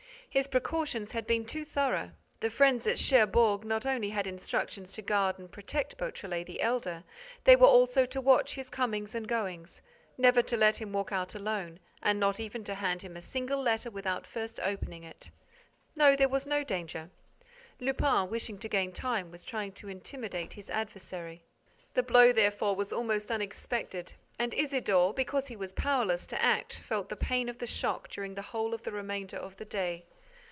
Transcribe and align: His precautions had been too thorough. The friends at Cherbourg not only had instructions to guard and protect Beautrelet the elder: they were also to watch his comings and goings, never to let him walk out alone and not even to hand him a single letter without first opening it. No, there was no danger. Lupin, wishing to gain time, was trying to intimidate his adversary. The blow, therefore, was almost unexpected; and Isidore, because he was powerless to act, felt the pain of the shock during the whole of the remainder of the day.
His 0.33 0.47
precautions 0.47 1.11
had 1.11 1.27
been 1.27 1.43
too 1.43 1.65
thorough. 1.65 2.11
The 2.39 2.49
friends 2.49 2.87
at 2.87 2.97
Cherbourg 2.97 3.65
not 3.65 3.85
only 3.85 4.11
had 4.11 4.25
instructions 4.25 4.93
to 4.93 5.01
guard 5.01 5.37
and 5.37 5.51
protect 5.51 5.97
Beautrelet 5.97 6.45
the 6.45 6.61
elder: 6.61 7.03
they 7.43 7.57
were 7.57 7.67
also 7.67 8.05
to 8.05 8.21
watch 8.21 8.55
his 8.55 8.69
comings 8.69 9.13
and 9.13 9.27
goings, 9.27 9.81
never 10.17 10.41
to 10.41 10.55
let 10.55 10.77
him 10.79 10.93
walk 10.93 11.11
out 11.11 11.35
alone 11.35 11.81
and 12.01 12.17
not 12.17 12.39
even 12.39 12.63
to 12.63 12.75
hand 12.75 13.01
him 13.01 13.17
a 13.17 13.21
single 13.21 13.61
letter 13.61 13.91
without 13.91 14.25
first 14.25 14.57
opening 14.61 15.03
it. 15.03 15.31
No, 15.97 16.15
there 16.15 16.29
was 16.29 16.47
no 16.47 16.63
danger. 16.63 17.09
Lupin, 17.81 18.29
wishing 18.29 18.57
to 18.59 18.69
gain 18.69 18.93
time, 18.93 19.31
was 19.31 19.43
trying 19.43 19.73
to 19.73 19.89
intimidate 19.89 20.53
his 20.53 20.69
adversary. 20.69 21.43
The 21.93 22.03
blow, 22.03 22.31
therefore, 22.31 22.77
was 22.77 22.93
almost 22.93 23.31
unexpected; 23.31 24.13
and 24.39 24.53
Isidore, 24.53 25.13
because 25.13 25.47
he 25.47 25.57
was 25.57 25.73
powerless 25.73 26.25
to 26.27 26.41
act, 26.41 26.75
felt 26.75 27.09
the 27.09 27.17
pain 27.17 27.49
of 27.49 27.57
the 27.57 27.67
shock 27.67 28.07
during 28.07 28.35
the 28.35 28.41
whole 28.53 28.73
of 28.73 28.83
the 28.83 28.93
remainder 28.93 29.35
of 29.35 29.57
the 29.57 29.65
day. 29.65 30.05